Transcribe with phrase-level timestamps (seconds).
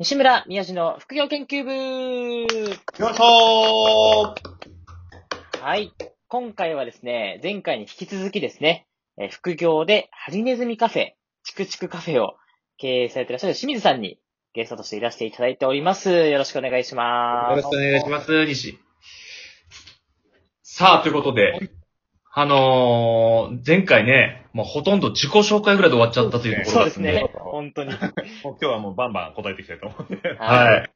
[0.00, 5.92] 西村宮治の副業研究部よいしょーはい。
[6.26, 8.86] 今回はですね、前回に引き続きですね、
[9.18, 11.08] えー副業でハリネズミカフェ、
[11.44, 12.36] チクチクカフェを
[12.78, 14.18] 経営されていらっしゃる清水さんに
[14.54, 16.10] ゲストとしていらしていただいております。
[16.10, 17.50] よろしくお願いします。
[17.50, 18.78] よろしくお願いします、西。
[20.62, 21.60] さあ、ということで、
[22.32, 27.10] あのー、前回ね、もうほとんど自己紹介ぐらいで終わっちゃったというところですね。
[27.12, 27.40] そうですね。
[27.40, 27.90] 本当に。
[27.90, 30.34] もう今日はもうバンバン答えていきたいと思うんで。
[30.38, 30.90] はい。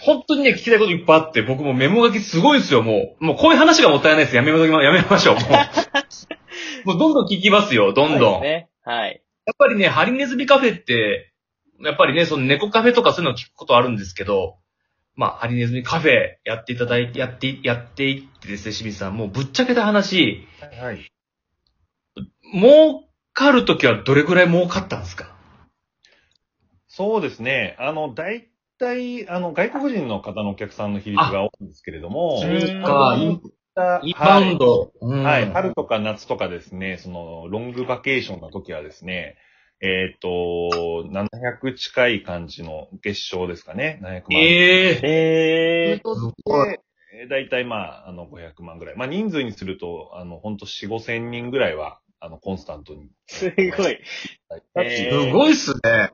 [0.00, 3.24] 本当にね、聞きたいこといっぱいあって、僕もメモ書きすごいですよ、もう。
[3.24, 4.36] もうこういう話がもったいないです。
[4.36, 5.44] やめまやめましょう、もう。
[6.86, 8.42] もうどんどん聞きますよ、どんどん。
[8.42, 8.68] ね。
[8.84, 9.20] はい。
[9.46, 11.32] やっぱりね、ハリネズミカフェって、
[11.80, 14.59] やっぱりね、その猫カフェとかそういうのを聞くことあるんですけど、
[15.20, 20.48] まあ、ハリネズミカフェやっていただいて、やって、やっていってですね、清水さん、もうぶっちゃけた話、
[20.80, 21.12] はい。
[22.54, 25.36] 儲かるときはどれぐらい儲かったんですか？
[26.88, 27.76] そうですね。
[27.78, 28.48] あの、大
[28.78, 33.42] 体、あの、外国人の方のお客さんの比率が多いんですけれども、か、イン
[34.40, 34.90] ウンド。
[35.02, 35.50] はい。
[35.50, 39.36] 春とか夏とかですね、その、ロングバケーションの時はですね、
[39.82, 43.98] えっ、と、700近い感じの月賞ですかね。
[44.02, 44.42] 700万。
[44.42, 46.68] えええー、すごい。
[46.68, 46.80] で、
[47.22, 48.96] えー大体まあ、あの、500万ぐらい。
[48.96, 53.10] まあ、人数にすると、あの、ほんと4、5千人ぐらいは、あの、コンスタントに。
[53.26, 53.66] すごい。
[53.68, 53.98] はい。
[54.76, 56.12] えーすごいっすね。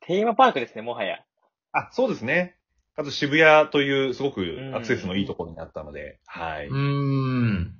[0.00, 1.24] テーマパークですね、もはや。
[1.72, 2.56] あ、そうですね。
[2.98, 6.68] あと渋谷というすごくアクセスのいいところになったので、はい。
[6.68, 7.74] うーん。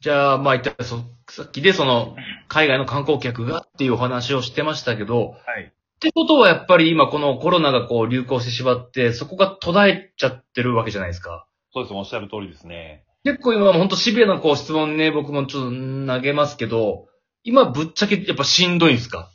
[0.00, 2.14] じゃあ、まあ、言ったらそ、さっきでその、
[2.48, 5.64] 海外の観光客がっていうお話をしてましたけど、はい。
[5.64, 11.46] ってことはやっぱり今このコロナがこう流行してしまって、そこが途絶えちゃってるわけじゃないですか。
[11.74, 11.94] そうです。
[11.94, 13.04] おっしゃる通りですね。
[13.24, 15.70] 結構今ほんとシビアなこう質問ね、僕もちょっと
[16.06, 17.08] 投げますけど、
[17.42, 19.28] 今ぶっちゃけやっぱしんどいんですか？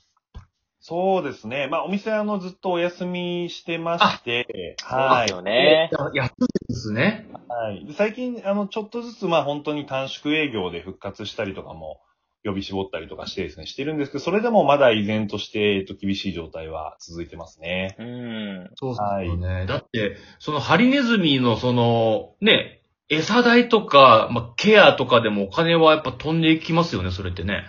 [0.85, 1.69] そうですね。
[1.71, 5.53] まあ、お店あの、ずっとお休みしてまして、はいそうです。
[5.53, 5.89] よね。
[6.13, 7.25] やってるんですね。
[7.47, 7.85] はい。
[7.87, 12.01] で最近、あの、ちょっとずつ、まあ、本当に短縮営業で復活したりとかも、
[12.43, 17.95] 呼び絞ったりとかしてですね、してるんですけど、それでもまだ依然として、えっと、厳しい状態は続いてますね。
[17.97, 18.69] うん。
[18.75, 19.65] そうですよね。
[19.65, 27.63] だって、そのハリネズミのその、ね、餌代とか、まあ、ケアとかでもお金はやっぱ飛んでいきますよね、それってね。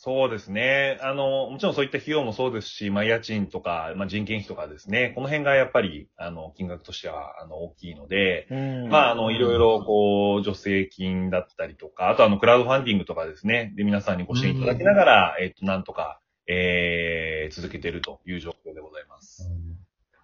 [0.00, 0.96] そうですね。
[1.02, 8.88] あの、もちろんそういった費用もそうですし、まあ、家賃とか、まあ、人件費とかですね、この辺がやっぱり、あの、金額としては、あの、大きいので、うん。
[8.90, 19.50] まあ、あの、いろいろ、こう、助成金だったりとか、あとあの、クラウドファンディングとかですね、で、皆さんにご支援いただきながら、えっと、なんとか、えー、続けているという状況でございます。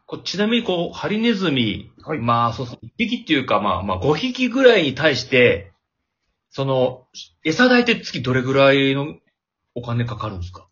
[0.07, 2.21] こちなみに、こう、ハリネズミ、はい。
[2.21, 5.73] まあ、そうそう、一匹っていうか、まあ、まあ、5匹ぐらいに対して、
[6.51, 7.09] その、
[7.45, 9.17] 餌代って月どれぐらいの
[9.75, 10.69] お金かかるんですか？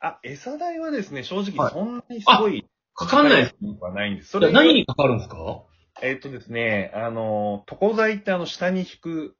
[0.00, 3.54] あ、餌代はですね、正はい直そんなにすごい、かかんないです。
[3.80, 4.28] はないんです。
[4.28, 5.36] そそれれ何にかかるんですか？
[6.02, 9.36] えっとですね、あの、床材ってあの、下に引く、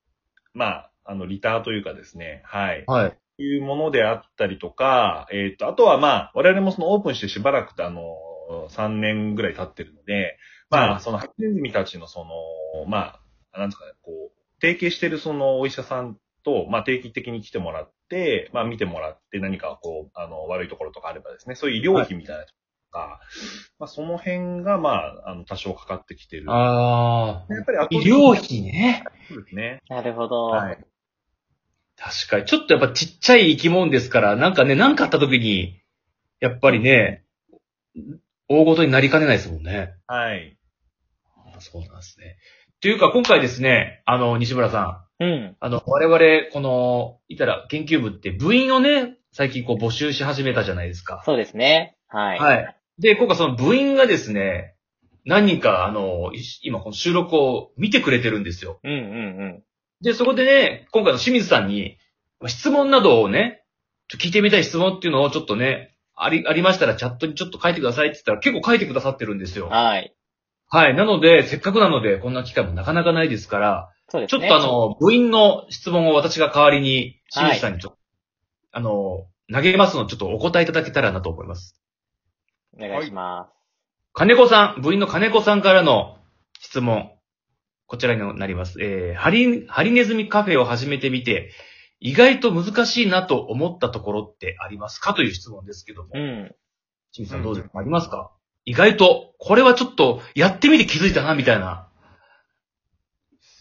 [0.55, 2.85] まあ、あの、リターというかですね、はい。
[2.87, 3.19] はい。
[3.41, 8.03] いうものであったりとか、えっ、と、あとはまあ、我々もそのオープンしてしばらくてあの、
[8.71, 10.37] 3年ぐらい経ってるので、
[10.71, 12.27] まあ、はいそのハチネズミたちのその、
[12.89, 13.21] ま
[13.53, 17.93] あ、なんですかね、こう、提携してるそのお医者さんと、まあ、定期的に来てもらって、
[18.53, 22.53] まあ、見てもらって何かこう、あの、悪いところとかあればですね、そういう医療費みたいなと
[22.91, 23.21] か、
[23.79, 26.51] まあ、その辺が、まあ、あの、多少かかってきてる。
[26.51, 27.55] ああ。
[27.55, 29.05] やっぱり後医療費ね。
[29.29, 29.83] そうですね。
[29.89, 30.47] なるほど。
[30.47, 30.79] はい。
[31.97, 32.45] 確かに。
[32.47, 35.81] ちょっとやっぱちっちゃい生き物ですから、なんかね、何かあった時に、
[36.41, 37.25] やっぱりね、
[38.49, 39.95] 大事になりかねないですもんね。
[40.07, 40.57] はい。
[41.57, 42.39] あそうなんですね。
[42.81, 45.57] というか、今回ですね、あの、西村さん、うん。
[45.59, 51.23] あの、我々、この、いたら研究部って部員をね、最近こう募集し始めたじゃないですか。
[51.25, 51.97] そうですね。
[52.09, 52.39] はい。
[52.39, 52.77] はい。
[52.99, 54.75] で、今回その部員がですね、
[55.25, 58.81] 何人か、あの、い今この収録を見てくれてるんですよ。
[58.83, 59.01] うんうんう
[59.59, 59.63] ん。
[60.01, 61.99] で、そこでね、今回の清水さんに、
[62.47, 63.65] 質問などをね、
[64.09, 69.69] ちょ聞いてみたい質問っていうのをちょっとね、あり、ありましたらチャットにちょっと書いてくださいって言ったら結構書いてくださってるんですよ。
[69.69, 70.15] はい。
[70.69, 70.95] はい。
[70.95, 74.49] なので、せっかくなので、こんな機会もなかなかないですから、そうですね。
[74.49, 77.99] とあの、部員の質問を私が代わりに、清水さんにちょっと、
[78.73, 81.81] あの、投げますのでちょっとお答えいただけたらなと思います。
[82.77, 83.51] お願いしま
[84.13, 86.19] 金子さん、部員の金子さんからの
[86.61, 87.13] 質問。
[87.87, 88.83] こちらになります。
[88.83, 91.51] えー、ハリ、ハリネズミカフェを始めてみて、
[92.01, 96.11] 意外と難しいなと思ったところってありますかという質問ですけども。
[96.13, 96.19] す。
[96.19, 96.55] うん。
[97.13, 98.31] 清水さんどうですか、ありますか？
[98.67, 101.88] 意外と、これはちょっと、やってみて気づいたな、みたいな。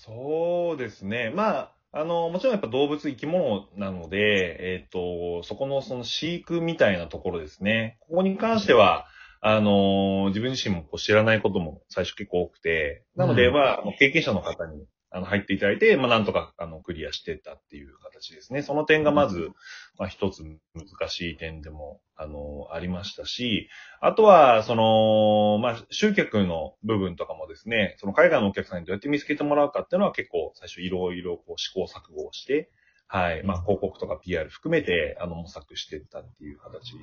[0.07, 1.31] そうですね。
[1.35, 7.97] まあ、あの、もちろんやっぱ動物生き物なので、えっ、と、そこのその飼育みたいなところですね。
[8.01, 9.05] ここに関しては、
[9.41, 14.85] あのー自分自身もこう知らないことも最初結構多くて、なので、うんまあ、あの経験者の方に
[15.17, 18.61] あの入っていただいて、まあ、なんとかあのクリアしてたっていう形ですね。
[18.61, 19.49] その点がまず、
[19.97, 20.43] まあ、一つ
[20.75, 23.69] 難しい点でも、あのありましたし、
[23.99, 32.69] あとは、その、まあ、集客の部分とかもですね、その海外のお客さんにどうやって見つけてもらうかっていうのは結構最初いろいろこう試行錯誤をして、
[33.07, 33.43] はい。
[33.43, 36.93] まあ、広告とか PR 含めて、あの、模索してったっていう形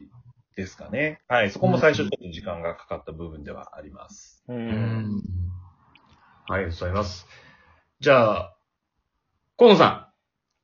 [0.55, 1.20] ですかね。
[1.28, 1.50] はい。
[1.50, 4.44] そこも最初ちょっと時間がかかった部分ではあります。
[4.49, 4.52] う。
[4.52, 5.22] うんん。
[6.46, 7.26] はい、ありがとうございます。
[8.00, 8.56] じゃあ、
[9.56, 10.05] 河野さん。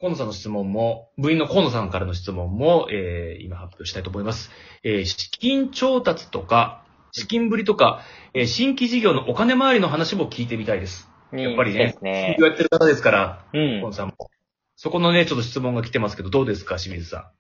[0.01, 4.51] 河野さんの質問も、部員の河野さんからの質問も、えー、今発表したいと思います。
[4.83, 8.03] えー、資金調達とか、資金繰りとか、
[8.35, 11.09] えー、新規事業のお金回りの話も聞いてみたいです。
[11.33, 12.41] やっぱりねそうです、ね副。
[12.41, 13.93] 業やってる方ですから、うん河野。
[13.93, 14.31] さんも。
[14.77, 17.31] そこのね、ちょっと質問が来てますけど、どうですか、清水さ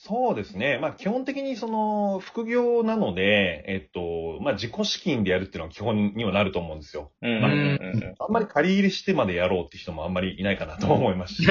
[0.00, 0.78] そうですね。
[0.80, 7.10] まあ、基本的にその、副業なので、えっと、まあ、自己資金でやるっていうのは基本にはなると思うんですよ。
[7.20, 7.36] うん。
[7.36, 11.48] うんまあうんあんまり借り入れしてまでやろうって人もあんまりいないかなと思いますし。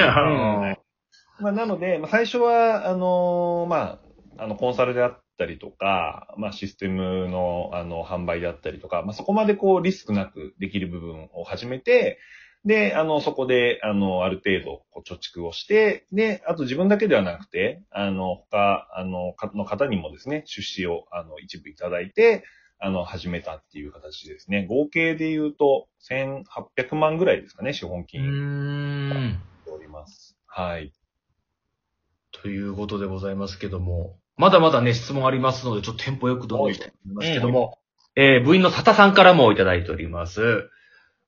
[1.40, 4.00] まあ、なので、まあ、最初は、あのま
[4.38, 12.18] あ、あの、コンサルであったりとか、まあ、システムの、あの、販売であったりとか、まあ、そこまでこう、リスクなくできる部分を始めて、
[12.64, 22.44] で、あの、そこで、あの、ある程度、こう、貯蓄をして、で、あと自分だけではなくて、あの、他、あの、かの方にもですね、出資を、あの、一部いただいて、
[22.80, 24.66] あの、始めたっていう形ですね。
[24.68, 29.42] 合計で言うと、1800万ぐらいですかね、資本う金ーん。
[29.66, 30.36] おります。
[30.46, 30.92] はい。
[32.32, 37.78] ということでございますけども、まだまだね、質問ありますので、ちょっとテンポよくどんどんいきたいと思いますけども、
[38.14, 40.70] えー、部員の佐田さんからもいただいております。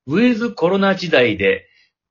[0.06, 1.66] ウィズコロナ時代で、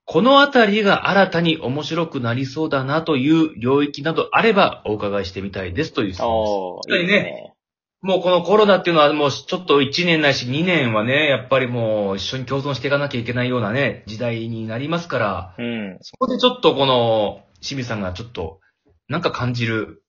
[0.06, 6.52] このあたりが新たに面白くなりそうだなという領域などあればお伺いしてみたいですという質問です。
[6.52, 7.54] おー、確かにねいね。
[8.02, 15.98] もうこのコロナっていうのはもうちょっと1年ないし2年はね、やっぱりもう一緒に共存していかなきゃいけないようなね、時代になりますから、うん。
[16.02, 18.62] そこでちょっとこの、清水さんがちょっと、
[19.10, 20.02] なんか感じる、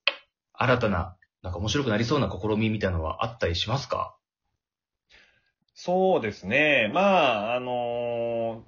[0.53, 4.15] 新たな、なんか面白くなりそうな試みみたいなのはあったりしますか？
[5.73, 6.91] そうですね。
[6.93, 8.63] まあ、あの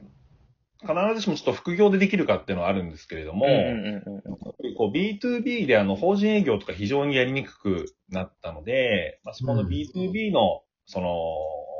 [0.81, 11.09] 必ずしもちょっと副業でできるかっていうのはあるんですけれども、うんやうんうんっぱりこう B2B であの法人営業とか非常にやりにくくなったので、まあ、そこのうん B2B の、その、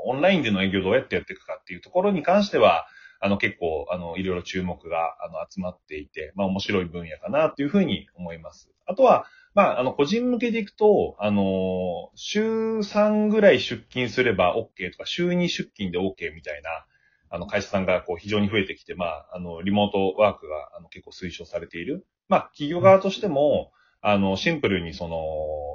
[0.06, 2.86] オンラインでの営業をどうやってやっていくかっていうところに関しては、
[3.20, 8.70] あの結構、あの、いろいろ注目が、あの、集まっていて、まあ面白い分野かなっていうふうに思います。
[8.86, 16.86] あとは、まあ、あの、個人向けでいくと、あの、週3ぐらい出勤すれば OK とか、週2出勤で OK みたいな、
[17.30, 22.04] あの、会社さんがこう非常に増えてきて、まあ、あの、リモートワークがあの結構推奨されている。
[22.28, 25.16] まあ、企業側としても、あの、シンプルにその、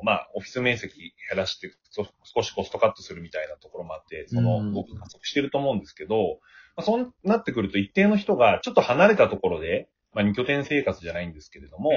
[0.03, 6.39] まあ、オフィス面積減らして、そ少しコストカットするみたいなところもあって、その、うん僕加速してると思うんですけど、
[6.75, 11.91] まあ、そうなってくると一定の人がちょっと離れたところで、まあ、二拠点生活じゃないんですけれども、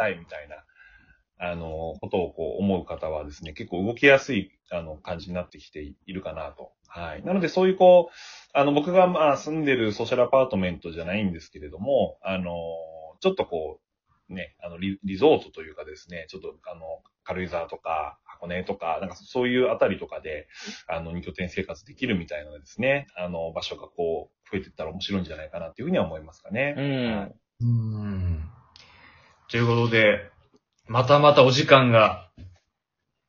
[0.00, 0.64] たいみたいな、
[1.38, 6.72] あの、ことをこう思う方はですね、結構動きやすい、あの、感じになってきているかなと。
[6.88, 7.22] はい。
[7.22, 8.14] なのでそういうこう、
[8.52, 12.52] あの、僕がまあ住んでるソーシャルアパートメントじゃないんですけれども、あの、
[13.20, 13.80] ちょっとこ
[14.28, 16.80] う、ね、あのリ、リゾートというかですね、ちょっとあの、
[17.24, 20.48] 軽井沢とか、箱根とか、なんかそういうあたりとかで、
[20.88, 26.74] あの、二拠点生活できるみたいなですね、あの、場所がこう、増えていったら面白いんじゃないかなっていうふうには思いますかね。
[26.76, 27.16] うん。
[27.18, 27.32] はい
[27.62, 28.39] うん。
[29.50, 30.30] ということで、
[30.86, 32.28] またまたお時間が、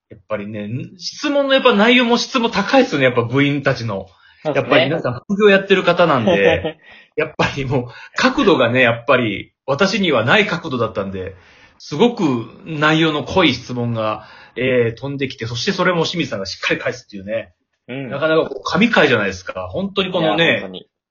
[0.10, 4.08] やっぱりね、質問のやっぱ内容も質問高いですよね、やっぱ部員たちの。
[4.44, 6.80] ややっぱり皆さん副業やってる方なんで、
[7.16, 11.36] やっぱりもう、角度がね、やっぱり、私にはない角度だったんで、
[11.78, 17.54] すごく内容の濃い質問が、えー、飛んできて、そしてそれも清水さんがしっかり返すっていうね、
[17.88, 18.10] うん。
[18.10, 19.68] なかなかこう神回じゃないですか。
[19.70, 20.63] 本当にこのね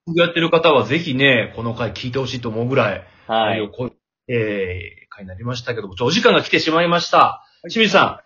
[0.06, 3.56] 副業やってる方はぜひね、この回聞いてほしいと思うぐらい、はい。
[3.56, 3.92] 内容濃い、
[4.32, 7.44] えー、回になりましたけども、ちょお時間が来てしまいました。
[7.62, 8.20] 清水さん、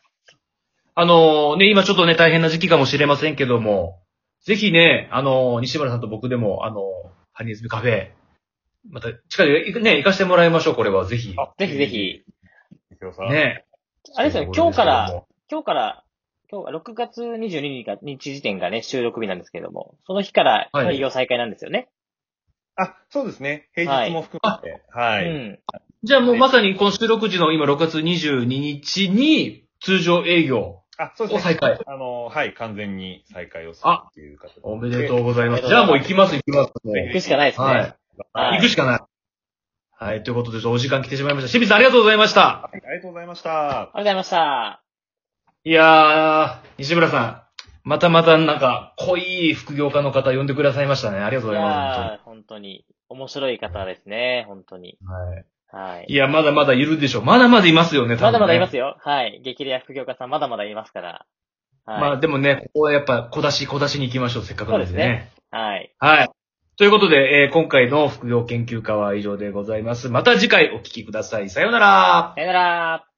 [0.94, 4.02] あのね、今ちょっとね、大変な時期かもしれませんけども、
[4.44, 6.82] ぜひね、あの西村さんと僕でも、あの
[7.32, 8.11] ハニーズミカフェ、
[8.90, 11.34] また、近くね、行かせてもらいましょう、これは、ぜひ。
[11.38, 12.23] あぜひぜひ。
[13.30, 13.64] ね。
[14.14, 16.04] あれですよ、今日から、今日から、
[16.52, 21.88] 今日は6月22日が日時点がね、収録日なんですけれども、その日からはい営業再開なんですよね。
[22.76, 23.69] あ、そうですね。
[23.75, 24.83] 平日も含めて。
[24.90, 25.26] はい。
[25.26, 25.59] うん。
[26.02, 31.40] じゃあもうまさにこの収録時の今6月22日に通常営業あ、そうですね。
[31.40, 31.81] を再開。
[31.87, 34.61] あの、はい、完全に再開をするあっていう形で。
[34.62, 35.61] おめでとうございます。
[35.61, 36.73] おめでとうございますじゃあもう行きます、行きます。
[36.85, 37.66] 行くしかないですね。
[37.66, 37.97] はい。
[38.33, 39.00] はい行くしかない。
[39.97, 41.49] はい、ということで、お時間来てしまいました。
[41.49, 42.40] 清水さんありがとうございました。
[42.40, 43.50] はいありがとうございました。
[43.50, 44.83] ありがとうございました。
[45.64, 47.43] いやー、西村さん、
[47.85, 51.19] またまたなんか、濃い副業家の方呼んでくださいましたね。
[51.19, 52.25] ありがとういございます。
[52.25, 52.87] 本当に。
[53.11, 54.99] 面白い方ですね、本当に。
[55.05, 55.45] はい。
[55.71, 56.07] はい。
[56.09, 57.23] いや、まだまだいるでしょ。
[57.23, 58.17] まだまだいますよね。
[58.17, 58.97] まだまだいますよ。
[59.00, 59.41] はい。
[59.45, 61.26] 激レア副業家さんまだまだいますから。
[61.85, 62.00] はい。
[62.00, 65.31] まあでもね、ここはやっぱ小出し小出しに行きましょう、せっかくなんでそうですね。
[65.50, 65.95] はい。
[65.99, 66.31] はい。
[66.76, 70.09] ということで、えー今回の副業研究家は以上でございます。
[70.09, 71.50] また次回お聞きください。
[71.50, 72.33] さようなら。
[72.35, 73.13] さよなら